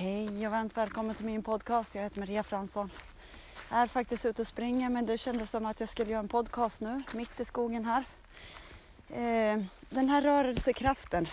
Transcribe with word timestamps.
Hej 0.00 0.46
och 0.46 0.52
varmt 0.52 0.76
välkommen 0.76 1.14
till 1.14 1.24
min 1.26 1.42
podcast. 1.42 1.94
Jag 1.94 2.02
heter 2.02 2.20
Maria 2.20 2.42
Fransson. 2.42 2.90
Jag 3.70 3.78
är 3.78 3.86
faktiskt 3.86 4.26
ute 4.26 4.42
och 4.42 4.48
springer 4.48 4.90
men 4.90 5.06
det 5.06 5.18
kändes 5.18 5.50
som 5.50 5.66
att 5.66 5.80
jag 5.80 5.88
skulle 5.88 6.10
göra 6.10 6.20
en 6.20 6.28
podcast 6.28 6.80
nu, 6.80 7.02
mitt 7.14 7.40
i 7.40 7.44
skogen 7.44 7.84
här. 7.84 8.04
Eh, 9.08 9.64
den 9.90 10.08
här 10.08 10.22
rörelsekraften 10.22 11.28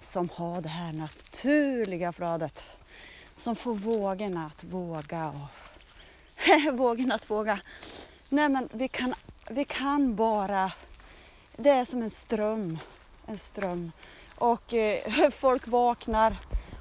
som 0.00 0.28
har 0.34 0.60
det 0.60 0.68
här 0.68 0.92
naturliga 0.92 2.12
flödet 2.12 2.64
som 3.34 3.56
får 3.56 3.74
vågorna 3.74 4.46
att 4.46 4.64
våga 4.64 5.28
och 5.28 6.72
vågorna 6.78 7.14
att 7.14 7.30
våga. 7.30 7.60
Nej 8.28 8.48
men 8.48 8.68
vi 8.72 8.88
kan, 8.88 9.14
vi 9.50 9.64
kan 9.64 10.16
bara, 10.16 10.72
det 11.56 11.70
är 11.70 11.84
som 11.84 12.02
en 12.02 12.10
ström, 12.10 12.78
en 13.26 13.38
ström 13.38 13.92
och 14.34 14.74
eh, 14.74 15.30
folk 15.30 15.66
vaknar 15.66 16.36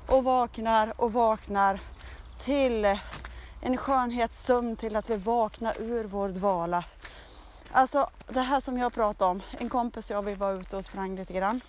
och 0.07 0.23
vaknar 0.23 0.93
och 1.01 1.13
vaknar 1.13 1.79
till 2.39 2.85
en 3.61 3.77
skönhetssömn 3.77 4.75
till 4.75 4.95
att 4.95 5.09
vi 5.09 5.17
vaknar 5.17 5.81
ur 5.81 6.03
vår 6.03 6.29
dvala. 6.29 6.83
Alltså 7.71 8.09
det 8.27 8.41
här 8.41 8.59
som 8.59 8.77
jag 8.77 8.93
pratade 8.93 9.31
om, 9.31 9.41
en 9.59 9.69
kompis 9.69 10.11
och 10.11 10.17
jag 10.17 10.21
vi 10.21 10.35
var 10.35 10.53
ute 10.53 10.77
och 10.77 10.85
sprang 10.85 11.15
lite 11.15 11.33
grann. 11.33 11.61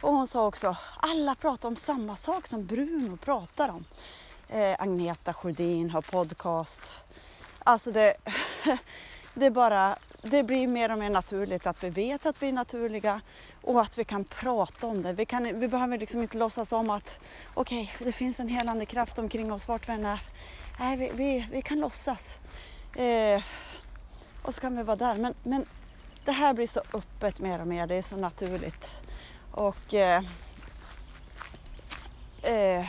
Och 0.00 0.12
hon 0.12 0.26
sa 0.26 0.46
också, 0.46 0.76
alla 1.00 1.34
pratar 1.34 1.68
om 1.68 1.76
samma 1.76 2.16
sak 2.16 2.46
som 2.46 2.66
Bruno 2.66 3.16
pratar 3.16 3.68
om. 3.68 3.84
Eh, 4.48 4.76
Agneta 4.78 5.34
Sjödin 5.34 5.90
har 5.90 6.02
podcast. 6.02 7.04
Alltså 7.58 7.90
det, 7.90 8.14
det 9.34 9.46
är 9.46 9.50
bara 9.50 9.96
det 10.22 10.42
blir 10.42 10.66
mer 10.66 10.92
och 10.92 10.98
mer 10.98 11.10
naturligt 11.10 11.66
att 11.66 11.84
vi 11.84 11.90
vet 11.90 12.26
att 12.26 12.42
vi 12.42 12.48
är 12.48 12.52
naturliga 12.52 13.20
och 13.62 13.80
att 13.80 13.98
vi 13.98 14.04
kan 14.04 14.24
prata 14.24 14.86
om 14.86 15.02
det. 15.02 15.12
Vi, 15.12 15.26
kan, 15.26 15.60
vi 15.60 15.68
behöver 15.68 15.98
liksom 15.98 16.22
inte 16.22 16.38
låtsas 16.38 16.72
om 16.72 16.90
att 16.90 17.20
okej, 17.54 17.90
okay, 17.94 18.06
det 18.06 18.12
finns 18.12 18.40
en 18.40 18.48
helande 18.48 18.86
kraft 18.86 19.18
omkring 19.18 19.52
oss 19.52 19.68
vart 19.68 19.88
vi 19.88 19.92
än 19.92 20.06
är. 20.06 20.20
Nej, 20.80 20.96
vi, 20.96 21.10
vi, 21.14 21.46
vi 21.52 21.62
kan 21.62 21.80
låtsas. 21.80 22.40
Eh, 22.96 23.42
och 24.42 24.54
så 24.54 24.60
kan 24.60 24.76
vi 24.76 24.82
vara 24.82 24.96
där. 24.96 25.16
Men, 25.16 25.34
men 25.42 25.66
det 26.24 26.32
här 26.32 26.54
blir 26.54 26.66
så 26.66 26.80
öppet 26.92 27.38
mer 27.38 27.60
och 27.60 27.66
mer. 27.66 27.86
Det 27.86 27.94
är 27.94 28.02
så 28.02 28.16
naturligt. 28.16 29.02
Och 29.52 29.94
eh, 29.94 30.22
eh, 32.42 32.86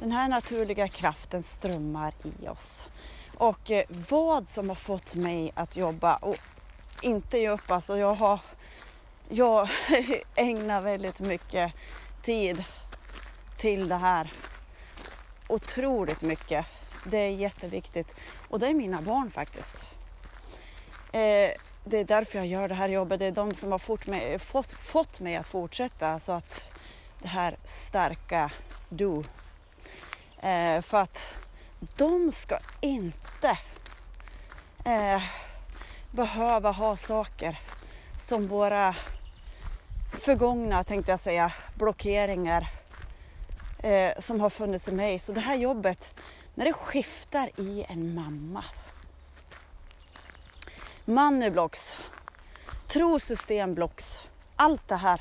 den 0.00 0.12
här 0.12 0.28
naturliga 0.28 0.88
kraften 0.88 1.42
strömmar 1.42 2.14
i 2.22 2.48
oss. 2.48 2.88
Och 3.36 3.70
eh, 3.70 3.84
vad 4.10 4.48
som 4.48 4.68
har 4.68 4.76
fått 4.76 5.14
mig 5.14 5.52
att 5.54 5.76
jobba 5.76 6.16
och 6.16 6.36
inte 7.04 7.38
ge 7.38 7.48
upp, 7.48 7.70
alltså 7.70 7.98
jag 7.98 8.14
har 8.14 8.40
jag 9.28 9.68
ägnar 10.34 10.80
väldigt 10.80 11.20
mycket 11.20 11.72
tid 12.22 12.64
till 13.56 13.88
det 13.88 13.94
här. 13.94 14.32
Otroligt 15.48 16.22
mycket. 16.22 16.66
Det 17.04 17.18
är 17.18 17.30
jätteviktigt. 17.30 18.14
Och 18.48 18.58
det 18.58 18.66
är 18.66 18.74
mina 18.74 19.02
barn 19.02 19.30
faktiskt. 19.30 19.86
Eh, 21.12 21.50
det 21.84 21.98
är 21.98 22.04
därför 22.04 22.38
jag 22.38 22.46
gör 22.46 22.68
det 22.68 22.74
här 22.74 22.88
jobbet. 22.88 23.18
Det 23.18 23.26
är 23.26 23.32
de 23.32 23.54
som 23.54 23.72
har 23.72 23.78
fått 23.78 24.06
mig, 24.06 24.38
fått, 24.38 24.72
fått 24.72 25.20
mig 25.20 25.36
att 25.36 25.46
fortsätta. 25.46 26.18
Så 26.18 26.32
att 26.32 26.62
det 27.22 27.28
här 27.28 27.56
starka 27.64 28.50
du. 28.88 29.24
Eh, 30.40 30.80
för 30.80 31.00
att 31.00 31.34
de 31.96 32.32
ska 32.32 32.58
inte 32.80 33.58
eh, 34.84 35.22
behöva 36.14 36.70
ha 36.70 36.96
saker 36.96 37.58
som 38.16 38.46
våra 38.46 38.94
förgångna, 40.12 40.84
tänkte 40.84 41.12
jag 41.12 41.20
säga, 41.20 41.52
blockeringar 41.74 42.68
eh, 43.78 44.10
som 44.18 44.40
har 44.40 44.50
funnits 44.50 44.88
i 44.88 44.92
mig. 44.92 45.18
Så 45.18 45.32
det 45.32 45.40
här 45.40 45.56
jobbet, 45.56 46.14
när 46.54 46.64
det 46.64 46.72
skiftar 46.72 47.50
i 47.60 47.84
en 47.88 48.14
mamma. 48.14 48.64
Moneyblocks, 51.04 51.98
trosystemblocks, 52.88 54.28
allt 54.56 54.88
det 54.88 54.96
här. 54.96 55.20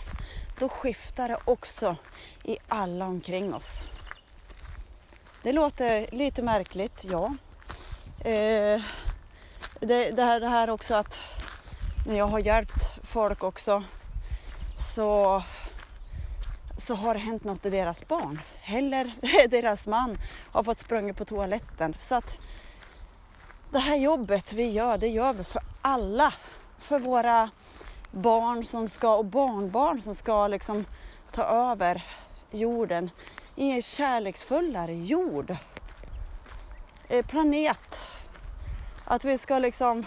Då 0.59 0.69
skiftar 0.69 1.28
det 1.28 1.38
också 1.46 1.96
i 2.44 2.57
alla 2.67 3.06
omkring 3.06 3.53
oss. 3.53 3.88
Det 5.41 5.51
låter 5.51 6.07
lite 6.12 6.41
märkligt, 6.41 7.03
ja. 7.03 7.35
Eh, 8.29 8.81
det, 9.85 10.11
det, 10.11 10.23
här, 10.23 10.39
det 10.39 10.47
här 10.47 10.69
också 10.69 10.95
att 10.95 11.19
när 12.05 12.17
jag 12.17 12.27
har 12.27 12.39
hjälpt 12.39 12.99
folk 13.03 13.44
också 13.44 13.83
så, 14.75 15.44
så 16.77 16.95
har 16.95 17.13
det 17.13 17.19
hänt 17.19 17.44
något 17.44 17.66
i 17.66 17.69
deras 17.69 18.07
barn. 18.07 18.41
Eller 18.66 19.13
deras 19.49 19.88
man 19.88 20.17
har 20.51 20.63
fått 20.63 20.77
sprungit 20.77 21.17
på 21.17 21.25
toaletten. 21.25 21.95
Så 21.99 22.16
att 22.16 22.41
det 23.72 23.79
här 23.79 23.95
jobbet 23.95 24.53
vi 24.53 24.72
gör, 24.72 24.97
det 24.97 25.07
gör 25.07 25.33
vi 25.33 25.43
för 25.43 25.61
alla. 25.81 26.33
För 26.77 26.99
våra 26.99 27.49
barn 28.11 28.66
som 28.66 28.89
ska 28.89 29.16
och 29.16 29.25
barnbarn 29.25 30.01
som 30.01 30.16
ska 30.16 30.47
liksom 30.47 30.85
ta 31.31 31.43
över 31.43 32.03
jorden 32.51 33.09
i 33.55 33.72
en 33.72 33.81
kärleksfullare 33.81 34.93
jord. 34.93 35.55
Eh, 37.09 37.25
planet. 37.25 38.03
Att 39.06 39.25
vi 39.25 39.38
ska 39.38 39.59
liksom, 39.59 40.06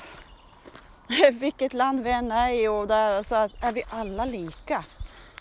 vilket 1.33 1.75
land 1.75 2.01
vi 2.01 2.11
än 2.11 2.33
är 2.33 2.53
i 2.53 2.69
och 2.69 2.87
där 2.87 3.23
så 3.23 3.35
är 3.35 3.73
vi 3.73 3.83
alla 3.91 4.25
lika. 4.25 4.85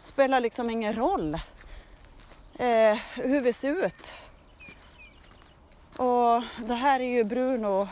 Spelar 0.01 0.41
liksom 0.41 0.69
ingen 0.69 0.93
roll 0.93 1.33
eh, 2.59 2.97
hur 3.15 3.41
vi 3.41 3.53
ser 3.53 3.85
ut. 3.85 4.13
Och 5.97 6.43
det 6.67 6.73
här 6.73 6.99
är 6.99 7.15
ju 7.17 7.23
Bruno 7.23 7.87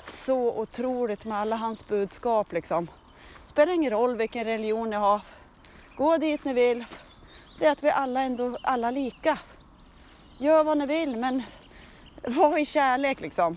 så 0.00 0.52
otroligt 0.52 1.24
med 1.24 1.38
alla 1.38 1.56
hans 1.56 1.88
budskap 1.88 2.52
liksom. 2.52 2.90
Spelar 3.44 3.72
ingen 3.72 3.90
roll 3.90 4.16
vilken 4.16 4.44
religion 4.44 4.90
ni 4.90 4.96
har. 4.96 5.20
Gå 5.96 6.16
dit 6.16 6.44
ni 6.44 6.52
vill, 6.52 6.84
det 7.58 7.66
är 7.66 7.72
att 7.72 7.84
vi 7.84 7.90
alla 7.90 8.20
ändå 8.20 8.58
alla 8.62 8.90
lika. 8.90 9.38
Gör 10.38 10.64
vad 10.64 10.78
ni 10.78 10.86
vill 10.86 11.16
men 11.16 11.42
var 12.22 12.58
i 12.58 12.64
kärlek 12.64 13.20
liksom. 13.20 13.56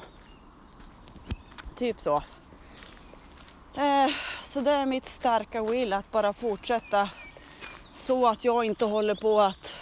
Typ 1.76 2.00
så. 2.00 2.24
Eh, 3.76 4.12
så 4.42 4.62
det 4.62 4.72
är 4.72 4.86
mitt 4.86 5.06
starka 5.06 5.64
will 5.64 5.94
att 5.94 6.12
bara 6.12 6.34
fortsätta 6.34 7.10
så 7.94 8.28
att 8.28 8.46
jag 8.46 8.66
inte 8.66 8.86
håller 8.86 9.16
på 9.16 9.42
att 9.42 9.74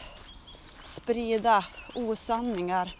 sprida 0.83 1.65
osanningar 1.95 2.95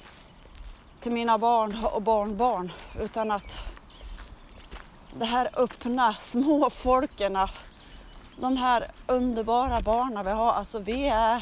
till 1.00 1.12
mina 1.12 1.38
barn 1.38 1.84
och 1.84 2.01
barnbarn 2.01 2.72
utan 3.00 3.31
att 3.31 3.59
det 5.18 5.25
här 5.25 5.50
öppna 5.53 6.13
småfolkerna 6.13 7.50
de 8.38 8.57
här 8.57 8.91
underbara 9.07 9.81
barnen 9.81 10.25
vi 10.25 10.31
har, 10.31 10.53
alltså 10.53 10.80
vi 10.80 11.07
är... 11.07 11.35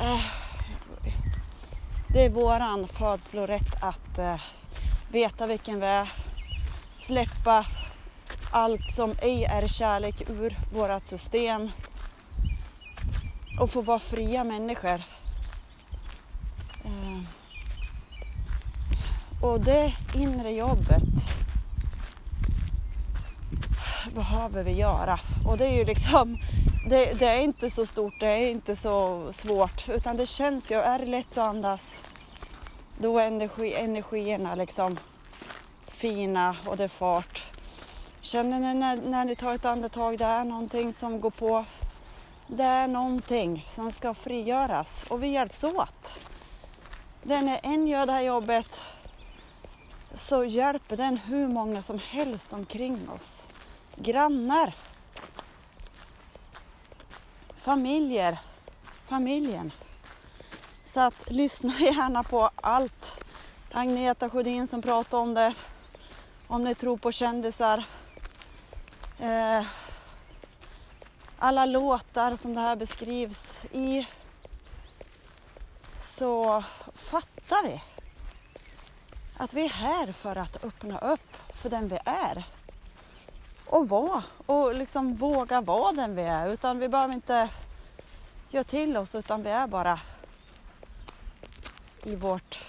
Eh, 0.00 0.20
det 2.12 2.24
är 2.24 2.30
våran 2.30 2.88
födslorätt 2.88 3.82
att 3.82 4.18
eh, 4.18 4.40
veta 5.08 5.46
vilken 5.46 5.80
vi 5.80 5.86
är, 5.86 6.12
släppa 6.92 7.66
allt 8.52 8.90
som 8.90 9.14
ej 9.22 9.44
är 9.44 9.68
kärlek 9.68 10.30
ur 10.30 10.56
vårat 10.72 11.04
system. 11.04 11.70
Och 13.60 13.70
få 13.70 13.80
vara 13.80 13.98
fria 13.98 14.44
människor. 14.44 15.02
Eh. 16.84 17.22
Och 19.42 19.60
det 19.60 19.92
inre 20.14 20.50
jobbet. 20.50 21.04
Behöver 24.14 24.62
vi 24.62 24.72
göra? 24.72 25.20
Och 25.46 25.58
det 25.58 25.66
är 25.66 25.78
ju 25.78 25.84
liksom, 25.84 26.38
det, 26.88 27.18
det, 27.18 27.26
är 27.26 27.40
inte 27.40 27.70
så 27.70 27.86
stort, 27.86 28.14
det 28.20 28.26
är 28.26 28.50
inte 28.50 28.76
så 28.76 29.28
svårt, 29.32 29.88
utan 29.88 30.16
det 30.16 30.26
känns 30.26 30.70
ju, 30.70 30.76
är 30.76 30.98
det 30.98 31.06
lätt 31.06 31.32
att 31.32 31.38
andas, 31.38 32.00
då 32.98 33.18
är 33.18 33.26
energi, 33.26 33.74
energierna 33.74 34.54
liksom 34.54 34.98
fina 35.86 36.56
och 36.66 36.76
det 36.76 36.84
är 36.84 36.88
fart. 36.88 37.42
Känner 38.20 38.60
ni 38.60 38.74
när, 38.74 38.96
när 38.96 39.24
ni 39.24 39.36
tar 39.36 39.54
ett 39.54 39.64
andetag, 39.64 40.18
det 40.18 40.24
är 40.24 40.44
någonting 40.44 40.92
som 40.92 41.20
går 41.20 41.30
på, 41.30 41.64
det 42.46 42.62
är 42.62 42.88
någonting 42.88 43.64
som 43.68 43.92
ska 43.92 44.14
frigöras 44.14 45.04
och 45.08 45.22
vi 45.22 45.28
hjälps 45.28 45.64
åt. 45.64 46.20
när 47.22 47.60
en 47.62 47.86
gör 47.86 48.06
det 48.06 48.12
här 48.12 48.22
jobbet 48.22 48.80
så 50.14 50.44
hjälper 50.44 50.96
den 50.96 51.16
hur 51.16 51.48
många 51.48 51.82
som 51.82 51.98
helst 51.98 52.52
omkring 52.52 53.08
oss 53.08 53.46
grannar, 53.96 54.74
familjer, 57.60 58.38
familjen. 59.08 59.72
Så 60.98 61.02
att 61.02 61.30
lyssna 61.30 61.74
gärna 61.78 62.22
på 62.22 62.50
allt. 62.54 63.24
Agneta 63.72 64.30
Sjödin 64.30 64.66
som 64.66 64.82
pratar 64.82 65.18
om 65.18 65.34
det. 65.34 65.54
Om 66.46 66.64
ni 66.64 66.74
tror 66.74 66.96
på 66.96 67.12
kändisar. 67.12 67.84
Eh, 69.18 69.64
alla 71.38 71.66
låtar 71.66 72.36
som 72.36 72.54
det 72.54 72.60
här 72.60 72.76
beskrivs 72.76 73.64
i. 73.72 74.06
så 75.98 76.64
fattar 76.94 77.62
vi 77.62 77.82
att 79.36 79.54
vi 79.54 79.64
är 79.64 79.70
här 79.70 80.12
för 80.12 80.36
att 80.36 80.64
öppna 80.64 80.98
upp 80.98 81.36
för 81.62 81.70
den 81.70 81.88
vi 81.88 81.98
är. 82.04 82.44
Och 83.66 83.88
vara 83.88 84.22
och 84.46 84.74
liksom 84.74 85.14
våga 85.14 85.60
vara 85.60 85.92
den 85.92 86.16
vi 86.16 86.22
är. 86.22 86.48
Utan 86.48 86.78
vi 86.78 86.88
behöver 86.88 87.14
inte 87.14 87.48
göra 88.48 88.64
till 88.64 88.96
oss 88.96 89.14
utan 89.14 89.42
vi 89.42 89.50
är 89.50 89.66
bara 89.66 90.00
i 92.08 92.16
vårt 92.16 92.64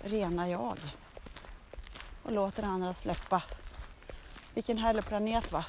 rena 0.00 0.48
jag. 0.48 0.78
Och 2.22 2.32
låter 2.32 2.62
andra 2.62 2.94
släppa. 2.94 3.42
Vilken 4.54 4.78
härlig 4.78 5.06
planet 5.06 5.52
va? 5.52 5.64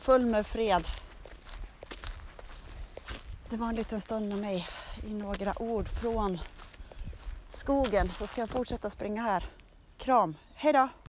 Full 0.00 0.26
med 0.26 0.46
fred. 0.46 0.84
Det 3.50 3.56
var 3.56 3.68
en 3.68 3.74
liten 3.74 4.00
stund 4.00 4.28
med 4.28 4.38
mig 4.38 4.66
i 5.06 5.14
några 5.14 5.62
ord 5.62 5.88
från 5.88 6.38
skogen 7.54 8.12
så 8.12 8.26
ska 8.26 8.40
jag 8.40 8.50
fortsätta 8.50 8.90
springa 8.90 9.22
här. 9.22 9.44
Kram, 9.98 10.34
hejdå! 10.54 10.88